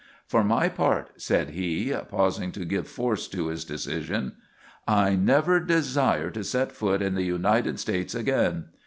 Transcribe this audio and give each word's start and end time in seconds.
'For 0.25 0.43
my 0.43 0.67
part,' 0.67 1.21
said 1.21 1.51
he, 1.51 1.93
pausing 2.09 2.51
to 2.53 2.65
give 2.65 2.87
force 2.87 3.27
to 3.27 3.49
his 3.49 3.63
decision, 3.63 4.33
'I 4.87 5.15
never 5.17 5.59
desire 5.59 6.31
to 6.31 6.43
set 6.43 6.71
foot 6.71 7.03
in 7.03 7.13
the 7.13 7.21
United 7.21 7.79
States 7.79 8.15
again. 8.15 8.65